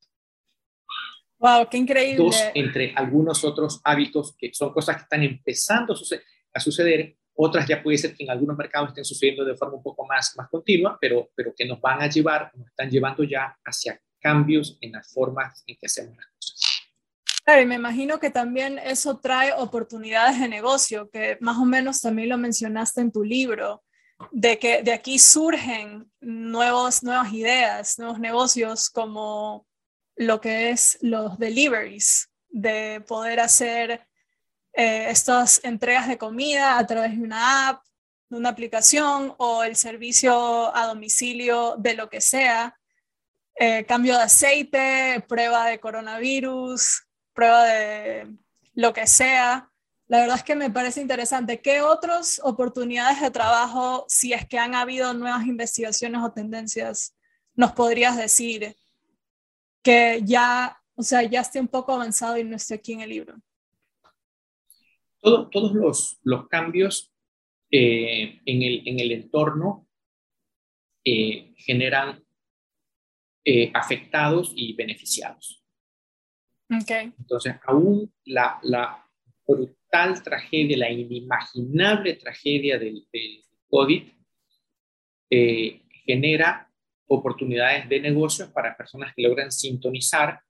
[1.41, 2.23] Wow, qué increíble.
[2.23, 7.83] Dos, entre algunos otros hábitos que son cosas que están empezando a suceder, otras ya
[7.83, 10.99] puede ser que en algunos mercados estén sucediendo de forma un poco más, más continua,
[11.01, 15.11] pero, pero que nos van a llevar, nos están llevando ya hacia cambios en las
[15.11, 16.61] formas en que hacemos las cosas.
[17.43, 22.03] Claro, y me imagino que también eso trae oportunidades de negocio, que más o menos
[22.03, 23.83] también lo mencionaste en tu libro,
[24.31, 29.67] de que de aquí surgen nuevos, nuevas ideas, nuevos negocios como
[30.21, 34.07] lo que es los deliveries, de poder hacer
[34.75, 37.83] eh, estas entregas de comida a través de una app,
[38.29, 42.79] de una aplicación o el servicio a domicilio de lo que sea,
[43.55, 47.03] eh, cambio de aceite, prueba de coronavirus,
[47.33, 48.29] prueba de
[48.75, 49.73] lo que sea.
[50.07, 51.63] La verdad es que me parece interesante.
[51.63, 57.17] ¿Qué otras oportunidades de trabajo, si es que han habido nuevas investigaciones o tendencias,
[57.55, 58.77] nos podrías decir
[59.83, 63.11] que ya, o sea, ya esté un poco avanzado y no esté aquí en el
[63.11, 63.41] libro?
[65.23, 67.13] todos los, los cambios
[67.71, 69.87] eh, en, el, en, el, entorno
[71.05, 72.25] eh, generan
[73.45, 75.63] eh, afectados y beneficiados.
[76.83, 77.13] Okay.
[77.19, 79.07] Entonces, aún la, la,
[79.47, 84.05] brutal tragedia, la inimaginable tragedia del, del COVID
[86.07, 86.70] genera
[87.13, 90.41] oportunidades de negocios para personas que logran sintonizar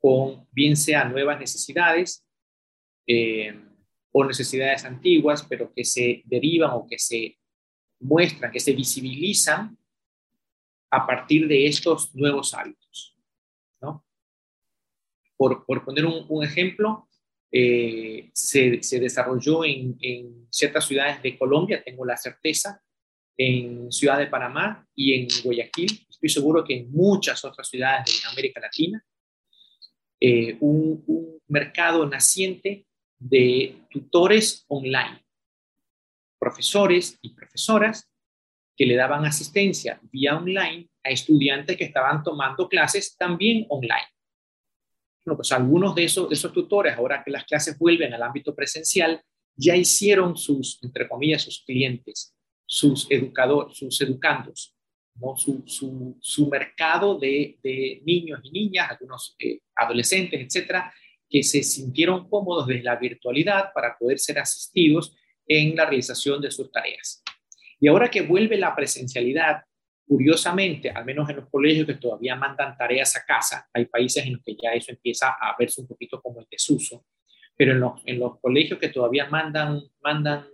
[0.00, 2.24] con bien sea nuevas necesidades,
[3.06, 3.52] eh,
[4.12, 7.36] o necesidades antiguas, pero que se derivan o que se
[7.98, 9.76] muestran, que se visibilizan
[10.90, 13.18] a partir de estos nuevos hábitos.
[13.80, 14.04] ¿no?
[15.36, 17.08] Por, por poner un, ejemplo,
[17.50, 22.83] eh, se, se, desarrolló en, en, ciertas ciudades de Colombia, tengo la certeza,
[23.36, 28.28] en Ciudad de Panamá y en Guayaquil, estoy seguro que en muchas otras ciudades de
[28.28, 29.04] América Latina,
[30.20, 31.04] eh, un,
[31.46, 32.86] mercado naciente
[33.18, 35.22] de tutores online,
[36.38, 38.10] profesores y profesoras
[38.74, 44.08] que le daban asistencia vía online a estudiantes que estaban tomando clases también online.
[45.24, 48.54] Bueno, pues algunos de esos, de esos tutores, ahora que las clases vuelven al ámbito
[48.54, 49.22] presencial,
[49.54, 52.33] ya hicieron sus, entre comillas, sus clientes,
[52.74, 54.74] sus educadores, sus educandos,
[55.36, 60.92] su, su, su mercado de, de, niños y niñas, algunos eh, adolescentes, etcétera,
[61.30, 66.50] que se sintieron cómodos desde la virtualidad para poder ser asistidos en la realización de
[66.50, 67.22] sus tareas.
[67.78, 69.62] Y ahora que vuelve la presencialidad,
[70.04, 74.32] curiosamente, al menos en los colegios que todavía mandan tareas a casa, hay países en
[74.32, 77.06] los que ya eso empieza a verse un poquito como el desuso,
[77.56, 80.44] pero en los, en los colegios que todavía mandan, mandan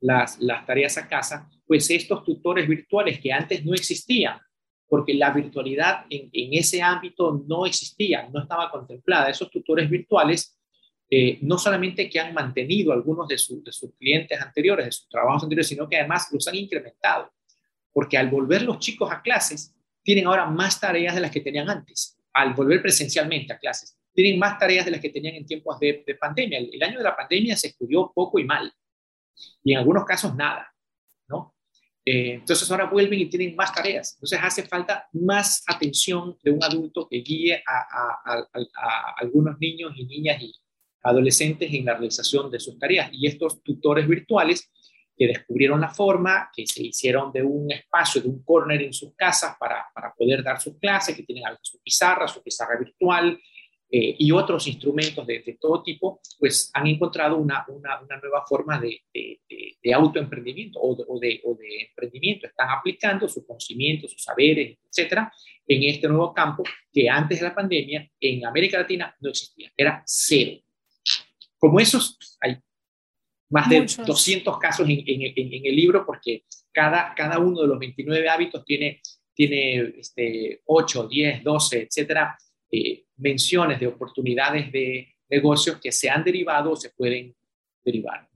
[0.00, 4.38] las, tareas a casa, pues estos tutores virtuales que antes no existían,
[4.88, 9.28] porque la virtualidad en, ese ámbito no existía, no estaba contemplada.
[9.28, 10.58] Esos tutores virtuales
[11.10, 13.62] eh, no solamente que han mantenido algunos de, sus
[13.98, 17.32] clientes anteriores, de sus trabajos anteriores, sino que además los han incrementado,
[17.92, 21.68] porque al volver los chicos a clases, tienen ahora más tareas de las que tenían
[21.68, 25.78] antes, al volver presencialmente a clases, tienen más tareas de las que tenían en tiempos
[25.78, 26.58] de, pandemia.
[26.58, 28.72] El año de la pandemia se estudió poco y mal,
[29.62, 30.72] y en algunos casos nada,
[31.28, 31.54] ¿no?
[32.10, 34.14] Eh, entonces ahora vuelven y tienen más tareas.
[34.14, 38.46] Entonces hace falta más atención de un adulto que guíe a,
[39.18, 40.52] algunos niños y niñas y
[41.02, 43.10] adolescentes en la realización de sus tareas.
[43.12, 44.70] Y estos tutores virtuales
[45.14, 49.14] que descubrieron la forma, que se hicieron de un espacio, de un corner en sus
[49.14, 53.38] casas para, para poder dar sus clases, que tienen su pizarra, su pizarra virtual,
[53.90, 58.78] eh, y otros instrumentos de, todo tipo, pues han encontrado una, una, una nueva forma
[58.78, 59.40] de, de,
[59.82, 62.46] de autoemprendimiento o, o, de, o de emprendimiento.
[62.46, 65.32] Están aplicando sus conocimientos, sus saberes, etcétera,
[65.66, 70.02] en este nuevo campo que antes de la pandemia en América Latina no existía, era
[70.04, 70.60] cero.
[71.58, 72.58] Como esos, hay
[73.50, 77.78] más de 200 casos en, en, en, el libro porque cada, cada uno de los
[77.78, 79.00] 29 hábitos tiene,
[79.32, 82.36] tiene este, 8, 10, 12, etcétera,
[82.70, 87.34] eh, menciones de oportunidades de negocios que se han derivado o se pueden
[87.84, 88.28] derivar.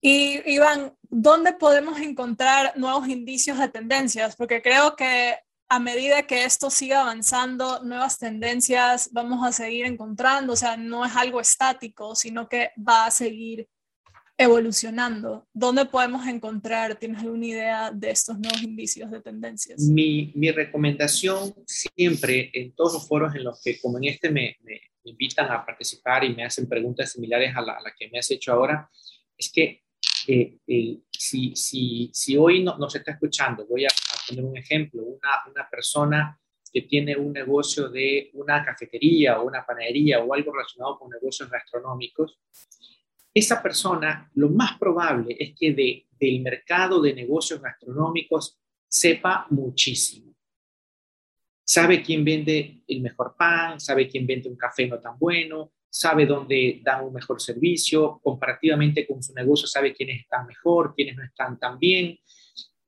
[0.00, 4.36] Y Iván, ¿dónde podemos encontrar nuevos indicios de tendencias?
[4.36, 5.36] Porque creo que
[5.68, 11.04] a medida que esto siga avanzando, nuevas tendencias vamos a seguir encontrando, o sea, no
[11.04, 13.66] es algo estático, sino que va a seguir
[14.36, 15.46] evolucionando.
[15.52, 19.80] ¿Dónde podemos encontrar, tienes alguna idea de estos nuevos indicios de tendencias?
[19.80, 24.56] Mi, mi recomendación siempre en todos los foros en los que, como en este, me,
[24.62, 28.30] me invitan a participar y me hacen preguntas similares a la, la que me has
[28.30, 28.90] hecho ahora,
[29.36, 29.82] es que
[30.26, 34.56] eh, eh, si, si, si, hoy no, nos está escuchando, voy a, a poner un
[34.56, 36.40] ejemplo, una, una persona
[36.72, 41.48] que tiene un negocio de una cafetería o una panadería o algo relacionado con negocios
[41.48, 42.40] gastronómicos,
[43.34, 50.32] esa persona lo más probable es que de, del mercado de negocios gastronómicos sepa muchísimo.
[51.64, 56.26] Sabe quién vende el mejor pan, sabe quién vende un café no tan bueno, sabe
[56.26, 61.24] dónde dan un mejor servicio, comparativamente con su negocio sabe quiénes están mejor, quiénes no
[61.24, 62.18] están tan bien,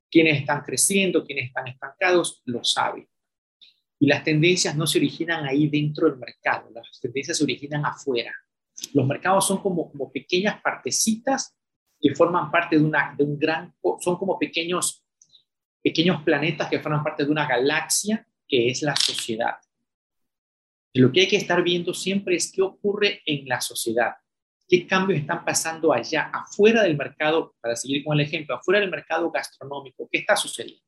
[0.08, 3.08] quiénes están creciendo, quiénes están estancados, lo sabe.
[3.98, 8.32] Y las tendencias no se originan ahí dentro del mercado, las tendencias se originan afuera
[8.92, 11.56] Los mercados son como, como pequeñas partecitas
[12.00, 15.04] que forman parte de, una, de un gran, son como pequeños,
[15.82, 19.56] pequeños planetas que forman parte de una galaxia que es la sociedad.
[20.92, 24.14] Y lo que hay que estar viendo siempre es qué ocurre en la sociedad,
[24.68, 28.90] qué cambios están pasando allá, afuera del mercado, para seguir con el ejemplo, afuera del
[28.90, 30.82] mercado gastronómico, ¿qué está sucediendo?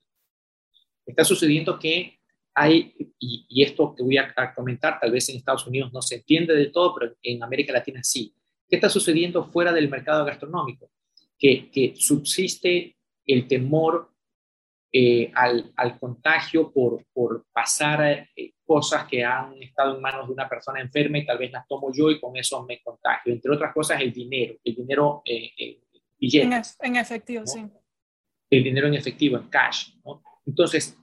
[1.04, 2.17] Está sucediendo que
[2.60, 6.54] hay, y, esto que voy a, comentar, tal vez en Estados Unidos no se entiende
[6.54, 8.34] del todo, pero en América Latina sí.
[8.68, 10.90] ¿Qué está sucediendo fuera del mercado gastronómico?
[11.38, 14.10] Que, que subsiste el temor
[14.90, 20.32] eh, al, al, contagio por, por pasar eh, cosas que han estado en manos de
[20.32, 23.32] una persona enferma y tal vez las tomo yo y con eso me contagio.
[23.32, 25.80] Entre otras cosas, el dinero, el dinero eh, eh
[26.20, 27.66] En, efectivo, sí.
[28.50, 29.90] El dinero en efectivo, en cash.
[30.04, 30.22] ¿no?
[30.48, 30.96] Entonces,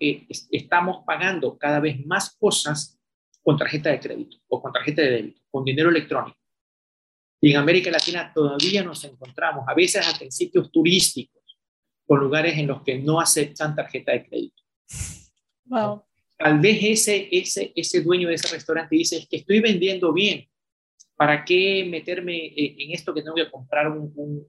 [0.50, 3.00] estamos pagando cada vez más cosas
[3.44, 6.36] con tarjeta de crédito o con tarjeta de débito, con dinero electrónico.
[7.40, 11.44] Y en América Latina todavía nos encontramos, a veces hasta en sitios turísticos,
[12.08, 14.64] con lugares en los que no aceptan tarjeta de crédito.
[15.66, 16.04] Wow.
[16.36, 20.50] Tal vez ese, ese, ese dueño de ese restaurante dice, es que estoy vendiendo bien,
[21.16, 24.48] ¿para qué meterme en esto que tengo que comprar un, un,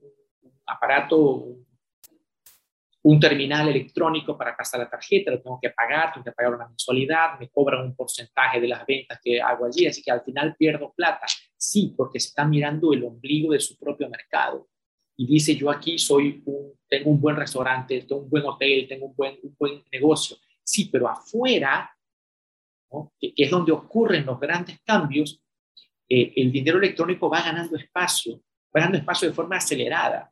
[0.65, 1.55] aparato,
[3.09, 6.67] un terminal electrónico para pasar la tarjeta, lo tengo que pagar, tengo que pagar una
[6.67, 10.57] mensualidad, me cobran un porcentaje de las ventas que hago allí, así que al final
[10.57, 11.25] pierdo plata.
[11.55, 14.67] Sí, porque se está mirando el ombligo de su propio mercado
[15.15, 19.05] y dice yo aquí soy un, tengo un buen restaurante, tengo un buen hotel, tengo
[19.05, 20.35] un buen, un buen negocio.
[20.61, 21.89] Sí, pero afuera,
[23.17, 25.41] que, es donde ocurren los grandes cambios,
[26.09, 28.41] eh, el dinero electrónico va ganando espacio,
[28.75, 30.29] va ganando espacio de forma acelerada.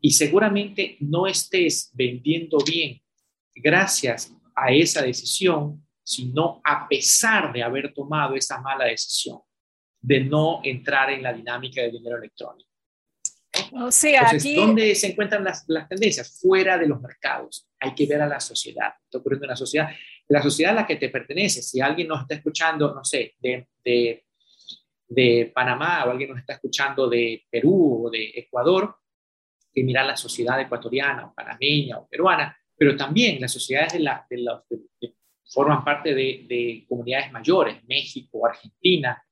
[0.00, 3.00] Y seguramente no estés vendiendo bien
[3.54, 9.40] gracias a esa decisión, sino a pesar de haber tomado esa mala decisión
[10.00, 12.70] de no entrar en la dinámica del dinero electrónico.
[13.72, 16.40] O sea, Entonces, ¿dónde se encuentran las, las, tendencias?
[16.40, 17.68] Fuera de los mercados.
[17.80, 18.94] Hay que ver a la sociedad.
[19.04, 19.90] Está ocurriendo en la sociedad.
[20.28, 21.62] La sociedad a la que te pertenece.
[21.62, 24.24] Si alguien nos está escuchando, no sé, de, de,
[25.06, 28.96] de Panamá o alguien nos está escuchando de Perú o de Ecuador,
[29.72, 34.26] que mirar la sociedad ecuatoriana o panameña o peruana, pero también las sociedades de, la,
[34.28, 39.22] de, que forman parte de, de comunidades mayores, México, Argentina,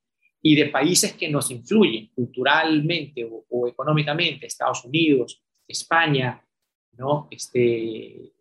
[0.43, 6.43] y de países que nos influyen culturalmente o, económicamente, Estados Unidos, España,
[6.93, 7.29] ¿no?
[7.31, 8.33] Este,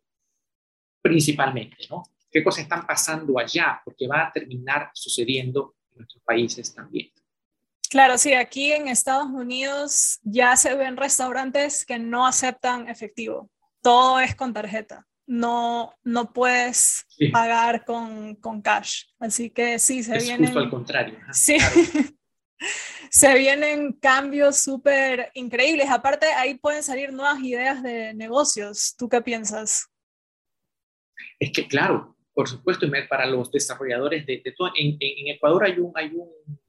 [1.02, 2.04] principalmente, ¿no?
[2.32, 3.82] ¿Qué cosas están pasando allá?
[3.84, 7.10] Porque va a terminar sucediendo en nuestros países también.
[7.90, 13.50] Claro, sí, aquí en Estados Unidos ya se ven restaurantes que no aceptan efectivo,
[13.82, 19.04] todo es con tarjeta no, no puedes pagar con, con, cash.
[19.20, 20.48] Así que sí, se es vienen...
[20.48, 21.20] Justo al contrario.
[21.32, 21.60] Sí.
[23.12, 25.88] se vienen cambios súper increíbles.
[25.92, 28.96] Aparte, ahí pueden salir nuevas ideas de negocios.
[28.98, 29.88] ¿Tú qué piensas?
[31.38, 35.78] Es que, claro, por supuesto, para los desarrolladores de, de todo, en, en, Ecuador hay
[35.78, 36.60] un, hay un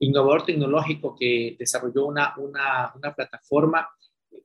[0.00, 3.88] innovador tecnológico que desarrolló una, una, una plataforma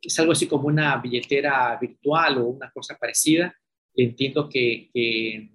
[0.02, 3.56] es algo así como una billetera virtual o una cosa parecida.
[3.96, 5.50] Entiendo que, que,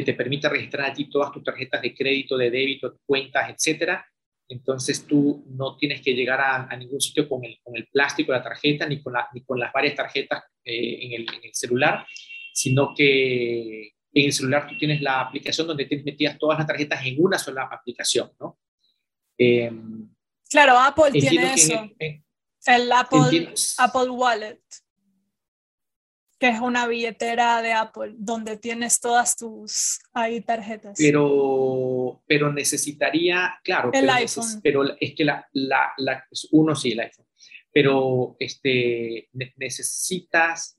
[0.00, 4.06] te permite registrar allí todas tus tarjetas de crédito, de débito, cuentas, etcétera.
[4.48, 8.38] Entonces tú no tienes que llegar a, ningún sitio con el, con el, plástico de
[8.38, 11.52] la tarjeta ni con, la, ni con las varias tarjetas eh, en, el, en, el,
[11.52, 12.06] celular,
[12.52, 17.04] sino que en el celular tú tienes la aplicación donde tienes metidas todas las tarjetas
[17.04, 18.60] en una sola aplicación, ¿no?
[19.38, 19.70] Eh,
[20.50, 21.88] claro, Apple tiene eso.
[22.66, 24.60] El Apple, Apple Wallet,
[26.38, 30.96] que es una billetera de Apple, donde tienes todas tus ahí tarjetas.
[30.98, 34.60] Pero, pero necesitaría, claro, el pero, iPhone.
[34.62, 37.26] pero es que la, la, la, uno sí, el iPhone,
[37.72, 40.78] pero este, necesitas,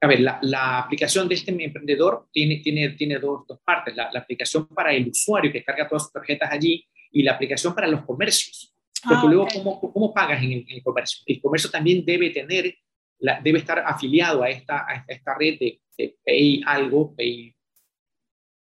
[0.00, 4.10] a ver, la, la, aplicación de este emprendedor tiene, tiene, tiene dos, dos partes, la,
[4.12, 6.86] la aplicación para el usuario que carga todas sus tarjetas allí
[7.18, 8.72] y la aplicación para los comercios.
[9.02, 11.24] Porque ah, luego, ¿cómo, ¿cómo, pagas en el, comercio?
[11.26, 12.76] El comercio también debe tener,
[13.18, 15.80] la, debe estar afiliado a esta, a esta red de,
[16.24, 17.52] Pay algo, Pay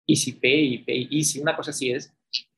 [0.07, 2.11] Easy Pay, Pay Easy, una cosa así es.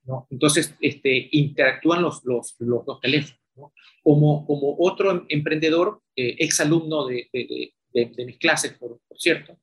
[0.06, 0.28] ¿no?
[0.30, 3.42] Entonces, este, interactúan los, los, los, los teléfonos.
[3.58, 3.74] ¿no?
[4.02, 9.58] Como, como otro emprendedor, eh, ex alumno de, de, de, mis clases, por, por cierto,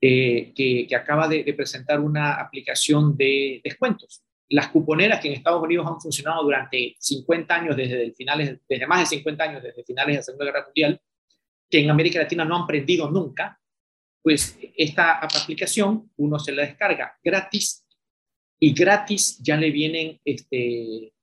[0.00, 5.62] eh, que, que, acaba de, presentar una aplicación de descuentos las cuponeras que en Estados
[5.62, 10.12] Unidos han funcionado durante 50 años, desde, finales, desde más de 50 años, desde finales
[10.12, 11.00] de la Segunda Guerra Mundial,
[11.70, 13.58] que en América Latina no han prendido nunca,
[14.22, 17.86] pues esta aplicación uno se la descarga gratis
[18.58, 21.14] y gratis ya le vienen este,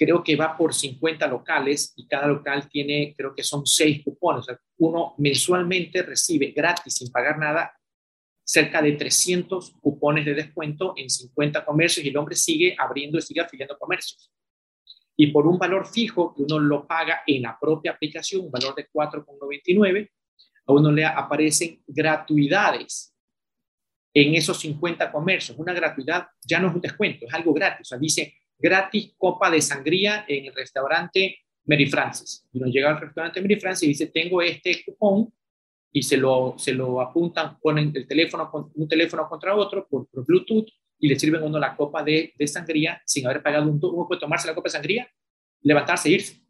[0.00, 4.40] creo que va por 50 locales y cada local tiene, creo que son seis cupones.
[4.40, 7.70] O sea, uno mensualmente recibe gratis, sin pagar nada,
[8.50, 13.22] cerca de 300 cupones de descuento en 50 comercios y el hombre sigue abriendo y
[13.22, 14.32] sigue afiliando comercios.
[15.16, 18.74] Y por un valor fijo que uno lo paga en la propia aplicación, un valor
[18.74, 20.10] de 4,99,
[20.66, 23.14] a uno le aparecen gratuidades
[24.12, 25.56] en esos 50 comercios.
[25.56, 27.82] Una gratuidad ya no es un descuento, es algo gratis.
[27.82, 32.44] O sea, dice gratis copa de sangría en el restaurante Mary Francis.
[32.52, 35.32] Y uno llega al restaurante Mary Francis y dice, tengo este cupón
[35.92, 40.68] y se lo, se lo apuntan, ponen el teléfono, un teléfono contra otro por, Bluetooth
[40.98, 44.20] y le sirven uno la copa de, de, sangría sin haber pagado un Uno puede
[44.20, 45.08] tomarse la copa de sangría,
[45.62, 46.42] levantarse e irse,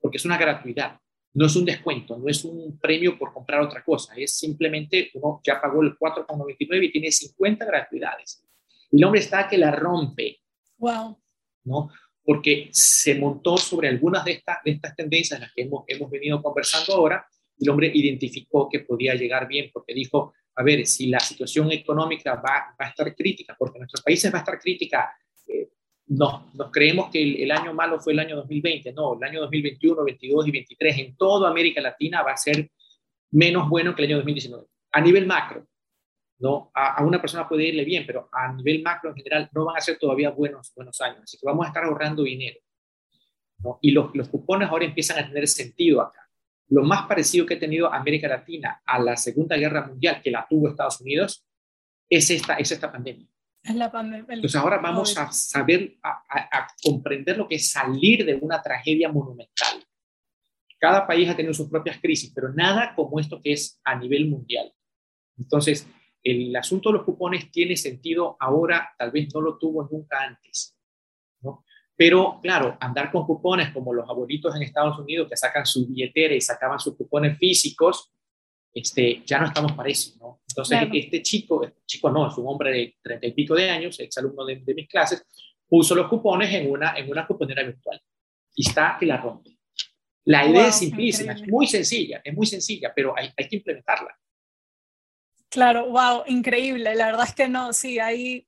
[0.00, 0.98] porque es una gratuidad.
[1.34, 5.40] No es un descuento, no es un premio por comprar otra cosa, es simplemente uno
[5.42, 8.44] ya pagó el 4,99 y tiene 50 gratuidades.
[8.90, 10.40] Y el hombre está que la rompe.
[10.76, 11.18] Wow.
[11.64, 11.90] ¿No?
[12.22, 16.42] Porque se montó sobre algunas de estas, de estas tendencias las que hemos, hemos venido
[16.42, 17.26] conversando ahora
[17.58, 22.34] el hombre identificó que podía llegar bien porque dijo, a ver, si la situación económica
[22.36, 25.14] va, a estar crítica, porque nuestros países va a estar crítica,
[25.46, 25.70] eh,
[26.08, 30.04] no, nos creemos que el, año malo fue el año 2020, no, el año 2021,
[30.04, 32.70] 22 y 23 en toda América Latina va a ser
[33.30, 34.66] menos bueno que el año 2019.
[34.92, 35.66] A nivel macro,
[36.38, 36.70] ¿no?
[36.74, 39.80] A, una persona puede irle bien, pero a nivel macro en general no van a
[39.80, 41.20] ser todavía buenos, buenos años.
[41.22, 42.60] Así que vamos a estar ahorrando dinero.
[43.80, 46.28] Y los, los cupones ahora empiezan a tener sentido acá.
[46.72, 50.46] Lo más parecido que ha tenido América Latina a la Segunda Guerra Mundial, que la
[50.48, 51.46] tuvo Estados Unidos,
[52.08, 53.28] es esta, es esta pandemia.
[53.62, 54.34] Es la pandemia.
[54.34, 59.84] Entonces ahora vamos a saber, a, comprender lo que es salir de una tragedia monumental.
[60.78, 64.30] Cada país ha tenido sus propias crisis, pero nada como esto que es a nivel
[64.30, 64.72] mundial.
[65.36, 65.86] Entonces,
[66.22, 70.74] el asunto de los cupones tiene sentido ahora, tal vez no lo tuvo nunca antes.
[71.96, 76.34] Pero claro, andar con cupones como los abuelitos en Estados Unidos que sacan su billetera
[76.34, 78.12] y sacaban sus cupones físicos,
[78.74, 80.40] este, ya no estamos para eso, ¿no?
[80.48, 84.00] Entonces, este chico, este chico no, es un hombre de treinta y pico de años,
[84.00, 85.26] exalumno de, de mis clases,
[85.68, 88.00] puso los cupones en una, en una cuponera virtual
[88.54, 89.58] y está que la rompe.
[90.24, 94.16] La idea es simplísima, es muy sencilla, es muy sencilla, pero hay, hay que implementarla.
[95.48, 96.94] Claro, wow, increíble.
[96.94, 98.46] La verdad es que no, sí, hay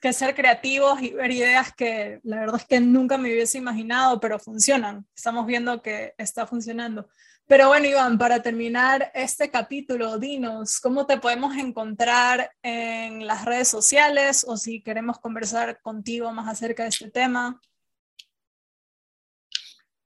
[0.00, 4.20] que ser creativos y ver ideas que la verdad es que nunca me hubiese imaginado,
[4.20, 5.06] pero funcionan.
[5.14, 7.08] Estamos viendo que está funcionando.
[7.46, 13.68] Pero bueno, Iván, para terminar este capítulo, dinos, ¿cómo te podemos encontrar en las redes
[13.68, 17.60] sociales o si queremos conversar contigo más acerca de este tema?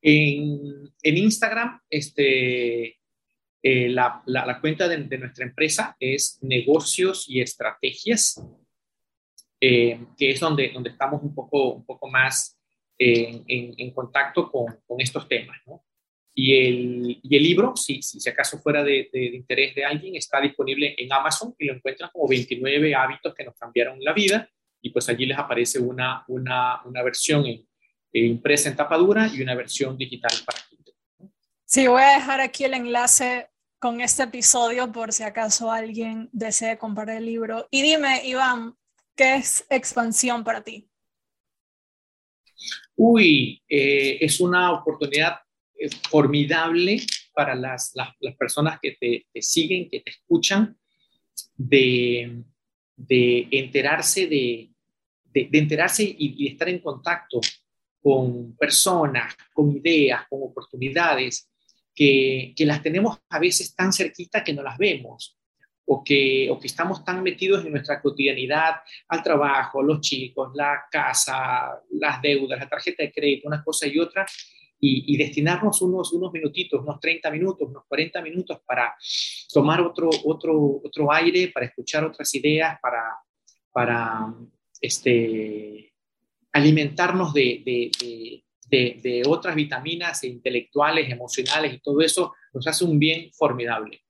[0.01, 3.01] En, en Instagram, este,
[3.63, 8.41] eh, la, la, cuenta de, de nuestra empresa es negocios y estrategias
[9.65, 12.59] eh, que es donde, donde estamos un poco, un poco más
[12.99, 15.57] en, en, contacto con, con, estos temas.
[15.67, 15.85] ¿no?
[16.35, 20.41] Y, el, y el libro, si, si, acaso fuera de, de, interés de alguien, está
[20.41, 24.51] disponible en Amazon y lo encuentran como 29 hábitos que nos cambiaron la vida.
[24.81, 27.65] Y pues allí les aparece una, una, una versión en,
[28.13, 30.95] impresa en tapadura y una versión digital para Kindle.
[31.65, 33.49] Sí, voy a dejar aquí el enlace
[33.79, 37.69] con este episodio por si acaso alguien desee comprar el libro.
[37.71, 38.75] Y dime, Iván,
[39.15, 40.89] ¿Qué es expansión para ti?
[42.97, 45.37] Uy, eh, es una oportunidad
[45.75, 46.99] eh, formidable
[47.35, 50.79] para las, las, personas que te, siguen, que te escuchan,
[51.57, 52.43] de,
[52.97, 54.71] de enterarse, de,
[55.25, 57.41] de, enterarse y, estar en contacto
[58.01, 61.51] con personas, con ideas, con oportunidades
[61.95, 65.39] que, que las tenemos a veces tan cerquita que no las vemos
[65.85, 68.77] o que, o que estamos tan metidos en nuestra cotidianidad,
[69.09, 73.99] al trabajo, los chicos, la casa, las deudas, la tarjeta de crédito, una cosa y
[73.99, 74.27] otra,
[74.85, 78.93] y, destinarnos unos, unos minutitos, unos 30 minutos, unos 40 minutos para
[79.53, 83.05] tomar otro, otro, otro aire, para escuchar otras ideas, para,
[83.71, 84.35] para
[84.81, 85.93] este,
[86.51, 92.99] alimentarnos de, de, de, de otras vitaminas intelectuales, emocionales y todo eso, nos hace un
[92.99, 94.03] bien formidable.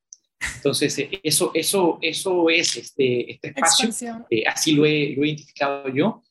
[0.57, 5.29] Entonces, eh, eso, eso, eso es este, este espacio, eh, así lo he, lo he,
[5.29, 6.23] identificado yo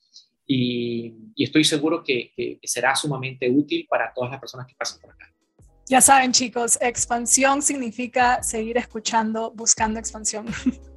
[0.46, 5.00] y, y estoy seguro que, que, será sumamente útil para todas las personas que pasen
[5.00, 5.32] por acá.
[5.88, 10.46] Ya saben chicos, expansión significa seguir escuchando, buscando expansión.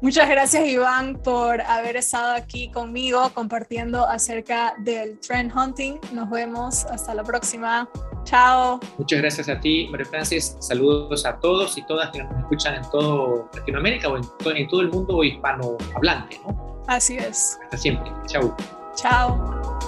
[0.00, 5.98] Muchas gracias Iván por haber estado aquí conmigo compartiendo acerca del trend hunting.
[6.12, 7.88] Nos vemos hasta la próxima.
[8.24, 8.80] Chao.
[8.98, 10.56] Muchas gracias a ti, María Francis.
[10.60, 14.68] Saludos a todos y todas que nos escuchan en todo Latinoamérica o en todo, en
[14.68, 16.40] todo el mundo hispanohablante.
[16.46, 16.82] ¿no?
[16.86, 17.58] Así es.
[17.64, 18.10] Hasta siempre.
[18.26, 18.54] Chao.
[18.94, 19.78] Chao.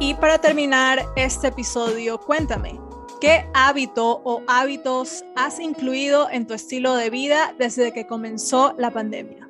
[0.00, 2.80] Y para terminar este episodio, cuéntame,
[3.20, 8.90] ¿qué hábito o hábitos has incluido en tu estilo de vida desde que comenzó la
[8.90, 9.48] pandemia?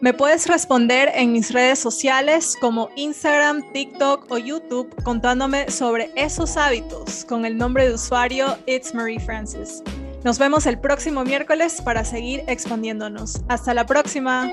[0.00, 6.56] Me puedes responder en mis redes sociales como Instagram, TikTok o YouTube contándome sobre esos
[6.56, 9.82] hábitos con el nombre de usuario It's Marie Francis.
[10.22, 13.42] Nos vemos el próximo miércoles para seguir expandiéndonos.
[13.48, 14.52] Hasta la próxima.